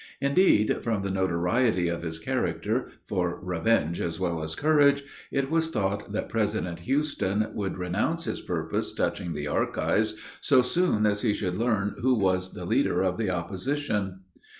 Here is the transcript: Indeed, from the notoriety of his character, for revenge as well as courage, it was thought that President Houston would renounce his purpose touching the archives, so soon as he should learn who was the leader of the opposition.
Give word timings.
Indeed, 0.19 0.79
from 0.81 1.03
the 1.03 1.11
notoriety 1.11 1.87
of 1.87 2.01
his 2.01 2.17
character, 2.17 2.87
for 3.05 3.37
revenge 3.39 4.01
as 4.01 4.19
well 4.19 4.41
as 4.41 4.55
courage, 4.55 5.03
it 5.31 5.51
was 5.51 5.69
thought 5.69 6.11
that 6.11 6.27
President 6.27 6.79
Houston 6.79 7.45
would 7.53 7.77
renounce 7.77 8.23
his 8.23 8.41
purpose 8.41 8.95
touching 8.95 9.33
the 9.33 9.45
archives, 9.45 10.15
so 10.39 10.63
soon 10.63 11.05
as 11.05 11.21
he 11.21 11.35
should 11.35 11.55
learn 11.59 11.93
who 12.01 12.15
was 12.15 12.53
the 12.53 12.65
leader 12.65 13.03
of 13.03 13.17
the 13.19 13.29
opposition. 13.29 14.21